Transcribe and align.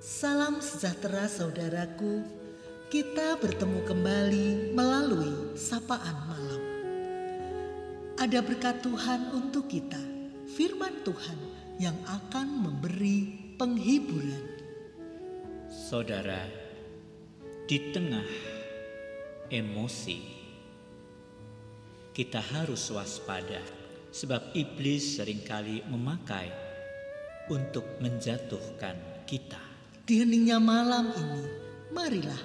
Salam 0.00 0.64
sejahtera 0.64 1.28
saudaraku. 1.28 2.24
Kita 2.88 3.36
bertemu 3.36 3.84
kembali 3.84 4.72
melalui 4.72 5.52
sapaan 5.60 6.16
malam. 6.24 6.62
Ada 8.16 8.40
berkat 8.40 8.80
Tuhan 8.80 9.28
untuk 9.36 9.68
kita, 9.68 10.00
firman 10.56 11.04
Tuhan 11.04 11.36
yang 11.76 11.92
akan 12.08 12.48
memberi 12.48 13.52
penghiburan. 13.60 14.44
Saudara, 15.68 16.48
di 17.68 17.92
tengah 17.92 18.28
emosi, 19.52 20.18
kita 22.16 22.40
harus 22.40 22.88
waspada 22.88 23.60
sebab 24.16 24.56
iblis 24.56 25.20
sering 25.20 25.44
kali 25.44 25.84
memakai 25.92 26.48
untuk 27.52 27.84
menjatuhkan 28.00 29.28
kita. 29.28 29.69
Di 30.10 30.26
heningnya 30.26 30.58
malam 30.58 31.14
ini, 31.14 31.42
marilah 31.94 32.42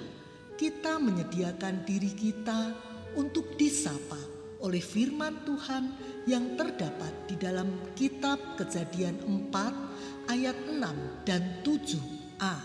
kita 0.53 1.01
menyediakan 1.01 1.81
diri 1.81 2.13
kita 2.13 2.69
untuk 3.17 3.57
disapa 3.57 4.21
oleh 4.61 4.77
firman 4.77 5.41
Tuhan 5.49 5.89
yang 6.29 6.53
terdapat 6.53 7.25
di 7.25 7.33
dalam 7.41 7.65
kitab 7.97 8.37
Kejadian 8.53 9.17
4 9.49 10.29
ayat 10.29 10.53
6 10.77 11.25
dan 11.25 11.41
7a. 11.65 12.55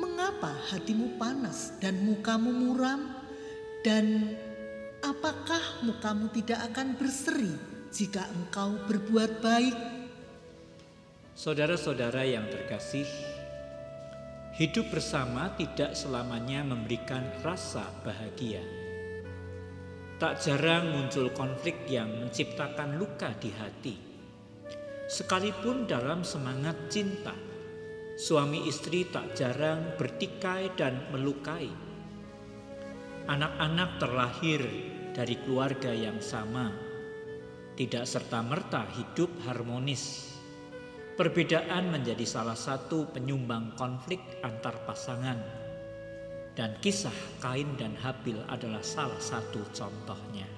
Mengapa 0.00 0.56
hatimu 0.72 1.20
panas 1.20 1.76
dan 1.76 2.00
mukamu 2.00 2.48
muram? 2.48 3.12
Dan 3.84 4.32
apakah 5.04 5.84
mukamu 5.84 6.32
tidak 6.32 6.64
akan 6.72 6.96
berseri 6.96 7.52
jika 7.92 8.24
engkau 8.40 8.72
berbuat 8.88 9.44
baik? 9.44 9.76
Saudara-saudara 11.36 12.24
yang 12.24 12.48
terkasih, 12.48 13.04
hidup 14.52 14.92
bersama 14.92 15.48
tidak 15.56 15.96
selamanya 15.96 16.60
memberikan 16.60 17.24
rasa 17.40 17.88
bahagia. 18.04 18.60
Tak 20.20 20.44
jarang 20.44 20.92
muncul 20.92 21.32
konflik 21.32 21.88
yang 21.88 22.12
menciptakan 22.20 23.00
luka 23.00 23.32
di 23.40 23.48
hati. 23.48 23.96
Sekalipun 25.08 25.88
dalam 25.88 26.20
semangat 26.20 26.76
cinta, 26.92 27.32
suami 28.20 28.68
istri 28.68 29.08
tak 29.08 29.32
jarang 29.32 29.96
bertikai 29.96 30.76
dan 30.76 31.00
melukai. 31.10 31.72
Anak-anak 33.26 33.98
terlahir 33.98 34.62
dari 35.16 35.36
keluarga 35.42 35.90
yang 35.96 36.20
sama, 36.20 36.70
tidak 37.72 38.04
serta-merta 38.04 38.84
hidup 39.00 39.32
harmonis. 39.48 40.31
Perbedaan 41.12 41.92
menjadi 41.92 42.24
salah 42.24 42.56
satu 42.56 43.04
penyumbang 43.12 43.76
konflik 43.76 44.16
antar 44.40 44.72
pasangan. 44.88 45.36
Dan 46.56 46.72
kisah 46.80 47.12
Kain 47.36 47.68
dan 47.76 47.92
Habil 48.00 48.40
adalah 48.48 48.80
salah 48.80 49.20
satu 49.20 49.60
contohnya. 49.76 50.48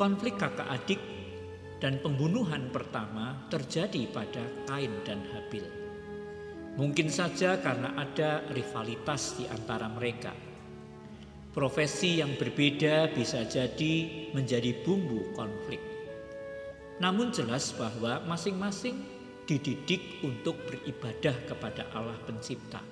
Konflik 0.00 0.40
kakak 0.40 0.64
adik 0.72 1.00
dan 1.76 2.00
pembunuhan 2.00 2.72
pertama 2.72 3.36
terjadi 3.52 4.08
pada 4.08 4.44
Kain 4.64 4.92
dan 5.04 5.20
Habil. 5.28 5.64
Mungkin 6.80 7.12
saja 7.12 7.60
karena 7.60 8.00
ada 8.00 8.48
rivalitas 8.48 9.36
di 9.36 9.44
antara 9.44 9.92
mereka. 9.92 10.32
Profesi 11.52 12.20
yang 12.20 12.32
berbeda 12.36 13.12
bisa 13.12 13.44
jadi 13.44 14.28
menjadi 14.32 14.72
bumbu 14.84 15.36
konflik. 15.36 15.95
Namun 16.96 17.28
jelas 17.28 17.76
bahwa 17.76 18.24
masing-masing 18.24 18.96
dididik 19.46 20.20
untuk 20.26 20.58
beribadah 20.66 21.36
kepada 21.46 21.86
Allah 21.94 22.18
pencipta. 22.26 22.82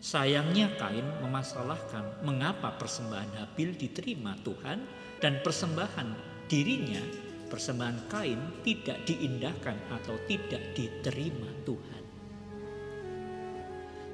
Sayangnya 0.00 0.72
Kain 0.80 1.04
memasalahkan 1.20 2.24
mengapa 2.24 2.72
persembahan 2.80 3.36
Habil 3.36 3.76
diterima 3.76 4.32
Tuhan 4.40 4.80
dan 5.20 5.44
persembahan 5.44 6.08
dirinya, 6.48 7.04
persembahan 7.52 8.08
Kain 8.08 8.40
tidak 8.64 9.04
diindahkan 9.04 9.76
atau 10.00 10.16
tidak 10.24 10.72
diterima 10.72 11.52
Tuhan. 11.68 12.02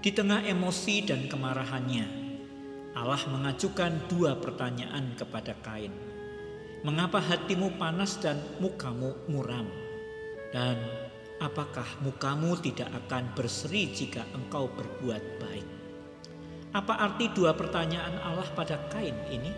Di 0.03 0.11
tengah 0.11 0.43
emosi 0.43 1.07
dan 1.07 1.31
kemarahannya, 1.31 2.07
Allah 2.99 3.23
mengajukan 3.31 4.11
dua 4.11 4.39
pertanyaan 4.39 5.15
kepada 5.15 5.55
Kain. 5.63 6.16
Mengapa 6.87 7.19
hatimu 7.19 7.75
panas 7.83 8.15
dan 8.23 8.39
mukamu 8.63 9.11
muram? 9.27 9.67
Dan 10.55 10.79
apakah 11.43 11.99
mukamu 11.99 12.55
tidak 12.63 12.95
akan 12.95 13.35
berseri 13.35 13.91
jika 13.91 14.23
engkau 14.31 14.71
berbuat 14.71 15.43
baik? 15.43 15.67
Apa 16.79 16.95
arti 17.11 17.27
dua 17.35 17.59
pertanyaan 17.59 18.23
Allah 18.23 18.47
pada 18.55 18.79
Kain 18.87 19.19
ini? 19.35 19.51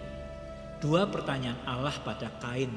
Dua 0.80 1.04
pertanyaan 1.04 1.60
Allah 1.68 1.92
pada 2.00 2.32
Kain 2.40 2.72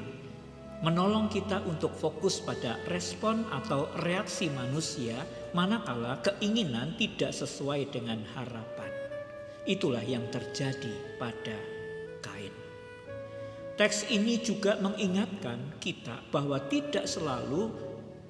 menolong 0.82 1.30
kita 1.30 1.62
untuk 1.64 1.94
fokus 1.94 2.42
pada 2.42 2.74
respon 2.90 3.46
atau 3.54 3.86
reaksi 4.02 4.50
manusia 4.50 5.14
manakala 5.54 6.18
keinginan 6.20 6.92
tidak 6.98 7.32
sesuai 7.32 7.88
dengan 7.88 8.20
harapan. 8.34 8.90
Itulah 9.62 10.02
yang 10.02 10.26
terjadi 10.28 10.92
pada. 11.22 11.71
Teks 13.82 14.14
ini 14.14 14.38
juga 14.38 14.78
mengingatkan 14.78 15.82
kita 15.82 16.30
bahwa 16.30 16.54
tidak 16.70 17.02
selalu 17.02 17.66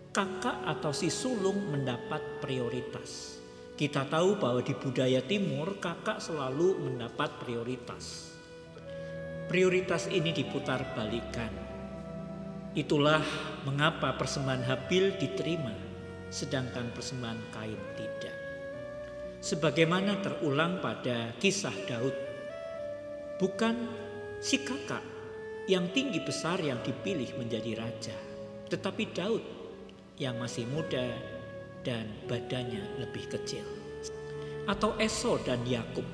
kakak 0.08 0.64
atau 0.64 0.96
si 0.96 1.12
sulung 1.12 1.68
mendapat 1.68 2.40
prioritas. 2.40 3.36
Kita 3.76 4.08
tahu 4.08 4.40
bahwa 4.40 4.64
di 4.64 4.72
budaya 4.72 5.20
timur 5.20 5.76
kakak 5.76 6.24
selalu 6.24 6.80
mendapat 6.88 7.36
prioritas. 7.44 8.32
Prioritas 9.52 10.08
ini 10.08 10.32
diputar 10.32 10.96
balikan. 10.96 11.52
Itulah 12.72 13.20
mengapa 13.69 14.16
persembahan 14.16 14.64
Habil 14.64 15.20
diterima 15.20 15.76
sedangkan 16.32 16.96
persembahan 16.96 17.52
Kain 17.52 17.82
tidak. 18.00 18.36
Sebagaimana 19.44 20.16
terulang 20.24 20.80
pada 20.80 21.36
kisah 21.36 21.76
Daud. 21.84 22.16
Bukan 23.36 23.76
si 24.40 24.56
kakak 24.64 25.12
yang 25.71 25.87
tinggi 25.95 26.19
besar 26.19 26.59
yang 26.59 26.83
dipilih 26.83 27.39
menjadi 27.39 27.78
raja, 27.78 28.17
tetapi 28.67 29.15
Daud 29.15 29.45
yang 30.19 30.39
masih 30.43 30.67
muda 30.71 31.06
dan 31.87 32.06
badannya 32.27 32.83
lebih 32.99 33.31
kecil. 33.31 33.62
Atau 34.67 34.95
Esau 34.99 35.39
dan 35.43 35.62
Yakub. 35.67 36.06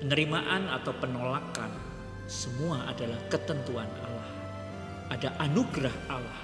Penerimaan 0.00 0.64
atau 0.72 0.96
penolakan 0.96 1.68
semua 2.24 2.88
adalah 2.88 3.20
ketentuan 3.28 3.88
Allah. 4.00 4.30
Ada 5.12 5.28
anugerah 5.44 5.96
Allah. 6.08 6.42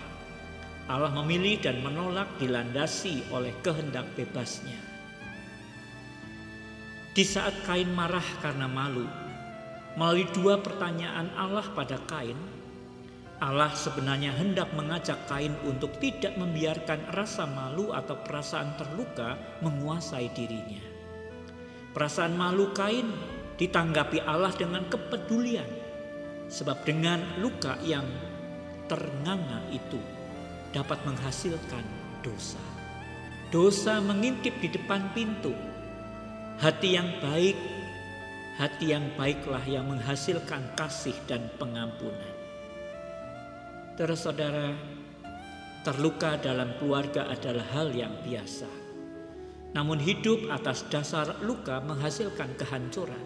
Allah 0.86 1.12
memilih 1.24 1.64
dan 1.64 1.80
menolak 1.80 2.28
dilandasi 2.36 3.24
oleh 3.32 3.56
kehendak 3.64 4.04
bebasnya. 4.12 4.76
Di 7.16 7.24
saat 7.24 7.56
Kain 7.64 7.88
marah 7.96 8.24
karena 8.44 8.68
malu, 8.68 9.08
Melalui 9.96 10.28
dua 10.36 10.60
pertanyaan 10.60 11.32
Allah 11.40 11.64
pada 11.72 11.96
Kain, 12.04 12.36
Allah 13.40 13.72
sebenarnya 13.72 14.32
hendak 14.36 14.72
mengajak 14.76 15.24
Kain 15.24 15.56
untuk 15.64 15.96
tidak 16.00 16.36
membiarkan 16.36 17.16
rasa 17.16 17.48
malu 17.48 17.96
atau 17.96 18.20
perasaan 18.20 18.76
terluka 18.76 19.40
menguasai 19.64 20.28
dirinya. 20.36 20.84
Perasaan 21.96 22.36
malu 22.36 22.76
Kain 22.76 23.08
ditanggapi 23.56 24.20
Allah 24.20 24.52
dengan 24.52 24.84
kepedulian, 24.84 25.68
sebab 26.52 26.84
dengan 26.84 27.40
luka 27.40 27.80
yang 27.80 28.04
ternganga 28.92 29.64
itu 29.72 30.00
dapat 30.76 31.00
menghasilkan 31.08 31.84
dosa. 32.20 32.60
Dosa 33.48 34.04
mengintip 34.04 34.60
di 34.60 34.68
depan 34.68 35.08
pintu. 35.16 35.56
Hati 36.60 36.96
yang 36.96 37.20
baik 37.20 37.75
hati 38.56 38.96
yang 38.96 39.12
baiklah 39.20 39.60
yang 39.68 39.84
menghasilkan 39.84 40.64
kasih 40.80 41.16
dan 41.28 41.52
pengampunan. 41.60 42.32
Terus 44.00 44.24
saudara, 44.24 44.72
terluka 45.84 46.40
dalam 46.40 46.72
keluarga 46.80 47.28
adalah 47.28 47.64
hal 47.76 47.92
yang 47.92 48.12
biasa. 48.24 48.68
Namun 49.76 50.00
hidup 50.00 50.48
atas 50.48 50.88
dasar 50.88 51.36
luka 51.44 51.84
menghasilkan 51.84 52.56
kehancuran. 52.56 53.24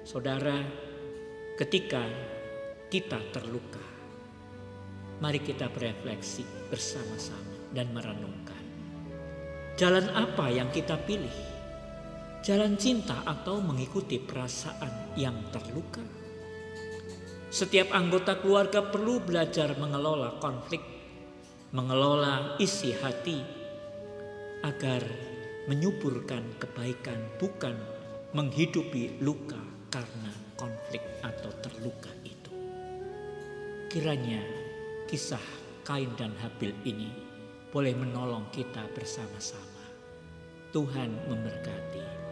Saudara, 0.00 0.64
ketika 1.60 2.00
kita 2.88 3.20
terluka, 3.36 3.84
mari 5.20 5.44
kita 5.44 5.68
berefleksi 5.68 6.44
bersama-sama 6.72 7.68
dan 7.76 7.92
merenungkan. 7.92 8.64
Jalan 9.76 10.08
apa 10.12 10.48
yang 10.48 10.72
kita 10.72 10.96
pilih? 11.04 11.51
Jalan 12.42 12.74
cinta 12.74 13.22
atau 13.22 13.62
mengikuti 13.62 14.18
perasaan 14.18 15.14
yang 15.14 15.38
terluka. 15.54 16.02
Setiap 17.54 17.94
anggota 17.94 18.42
keluarga 18.42 18.82
perlu 18.82 19.22
belajar 19.22 19.78
mengelola 19.78 20.42
konflik, 20.42 20.82
mengelola 21.70 22.58
isi 22.58 22.90
hati, 22.98 23.38
agar 24.66 25.06
menyuburkan 25.70 26.58
kebaikan 26.58 27.18
bukan 27.38 27.78
menghidupi 28.34 29.22
luka 29.22 29.60
karena 29.86 30.32
konflik 30.58 31.04
atau 31.22 31.50
terluka 31.62 32.10
itu. 32.26 32.50
Kiranya 33.86 34.42
kisah 35.06 35.44
Kain 35.86 36.10
dan 36.18 36.34
Habil 36.42 36.74
ini 36.82 37.10
boleh 37.70 37.94
menolong 37.94 38.50
kita 38.50 38.86
bersama-sama. 38.94 39.84
Tuhan 40.72 41.10
memberkati. 41.28 42.31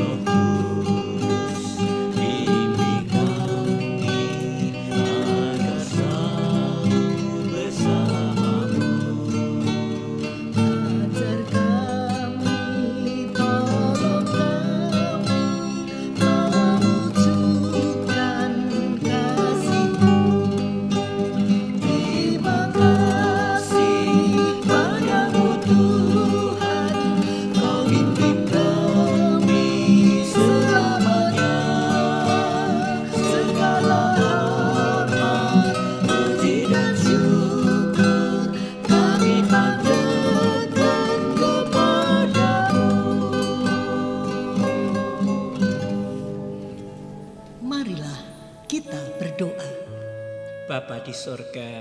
Bapa 50.67 51.07
di 51.07 51.15
sorga, 51.15 51.79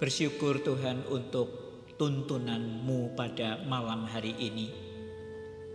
bersyukur 0.00 0.64
Tuhan 0.64 1.04
untuk 1.12 1.48
tuntunanmu 2.00 3.12
pada 3.12 3.60
malam 3.68 4.08
hari 4.08 4.32
ini. 4.40 4.72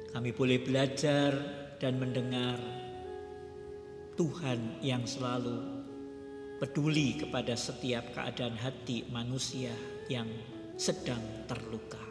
Kami 0.09 0.33
boleh 0.33 0.65
belajar 0.65 1.29
dan 1.77 2.01
mendengar 2.01 2.57
Tuhan 4.17 4.81
yang 4.81 5.05
selalu 5.05 5.61
peduli 6.57 7.21
kepada 7.21 7.53
setiap 7.53 8.17
keadaan 8.17 8.57
hati 8.57 9.05
manusia 9.13 9.77
yang 10.09 10.25
sedang 10.73 11.21
terluka. 11.45 12.01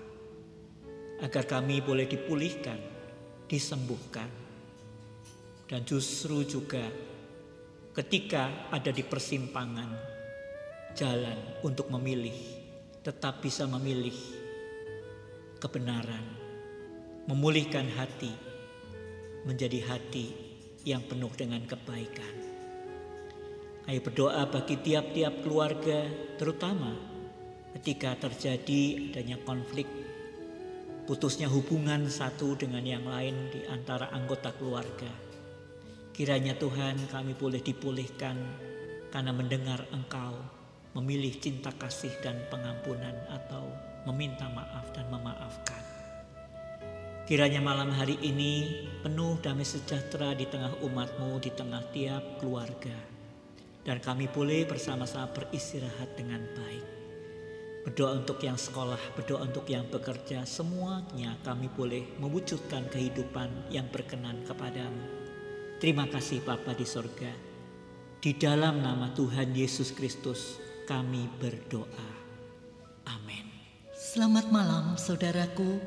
Agar 1.19 1.50
kami 1.50 1.82
boleh 1.82 2.06
dipulihkan, 2.06 2.78
disembuhkan, 3.50 4.50
dan 5.70 5.87
justru 5.87 6.43
juga 6.43 6.82
ketika 7.94 8.75
ada 8.75 8.90
di 8.90 9.06
persimpangan 9.06 9.90
jalan 10.99 11.62
untuk 11.62 11.87
memilih, 11.94 12.34
tetap 13.06 13.38
bisa 13.38 13.70
memilih 13.70 14.19
kebenaran, 15.62 16.26
memulihkan 17.31 17.87
hati 17.94 18.34
menjadi 19.46 19.78
hati 19.87 20.34
yang 20.82 21.06
penuh 21.06 21.31
dengan 21.38 21.62
kebaikan. 21.62 22.34
Ayo 23.87 24.02
berdoa 24.02 24.50
bagi 24.50 24.75
tiap-tiap 24.75 25.46
keluarga, 25.46 26.02
terutama 26.34 26.99
ketika 27.78 28.19
terjadi 28.19 29.14
adanya 29.14 29.38
konflik, 29.46 29.87
putusnya 31.06 31.46
hubungan 31.46 32.11
satu 32.11 32.58
dengan 32.58 32.82
yang 32.82 33.06
lain 33.06 33.55
di 33.55 33.62
antara 33.70 34.11
anggota 34.11 34.50
keluarga 34.58 35.30
Kiranya 36.11 36.59
Tuhan 36.59 36.99
kami 37.07 37.39
boleh 37.39 37.62
dipulihkan 37.62 38.37
karena 39.15 39.31
mendengar 39.31 39.87
Engkau 39.95 40.35
memilih 40.95 41.39
cinta 41.39 41.71
kasih 41.71 42.11
dan 42.19 42.35
pengampunan 42.51 43.15
atau 43.31 43.62
meminta 44.11 44.51
maaf 44.51 44.91
dan 44.91 45.07
memaafkan. 45.07 45.83
Kiranya 47.31 47.62
malam 47.62 47.95
hari 47.95 48.19
ini 48.27 48.83
penuh 49.07 49.39
damai 49.39 49.62
sejahtera 49.62 50.35
di 50.35 50.51
tengah 50.51 50.83
umatmu, 50.83 51.39
di 51.39 51.55
tengah 51.55 51.79
tiap 51.95 52.43
keluarga. 52.43 52.97
Dan 53.87 54.03
kami 54.03 54.27
boleh 54.27 54.67
bersama-sama 54.67 55.31
beristirahat 55.31 56.19
dengan 56.19 56.43
baik. 56.59 56.87
Berdoa 57.87 58.19
untuk 58.19 58.43
yang 58.43 58.59
sekolah, 58.59 58.99
berdoa 59.15 59.47
untuk 59.47 59.65
yang 59.71 59.87
bekerja, 59.87 60.43
semuanya 60.43 61.39
kami 61.47 61.71
boleh 61.71 62.03
mewujudkan 62.19 62.91
kehidupan 62.91 63.71
yang 63.71 63.87
berkenan 63.89 64.43
kepadamu. 64.45 65.19
Terima 65.81 66.05
kasih 66.05 66.44
Bapa 66.44 66.77
di 66.77 66.85
sorga. 66.85 67.32
Di 68.21 68.37
dalam 68.37 68.85
nama 68.85 69.17
Tuhan 69.17 69.56
Yesus 69.56 69.97
Kristus 69.97 70.61
kami 70.85 71.25
berdoa. 71.41 72.11
Amin. 73.09 73.49
Selamat 73.97 74.53
malam 74.53 75.00
saudaraku. 75.00 75.81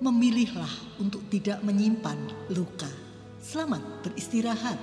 Memilihlah 0.00 0.72
untuk 0.96 1.20
tidak 1.28 1.60
menyimpan 1.60 2.16
luka. 2.56 2.88
Selamat 3.44 3.84
beristirahat. 4.00 4.80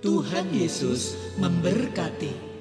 Tuhan 0.00 0.56
Yesus 0.56 1.12
memberkati. 1.36 2.55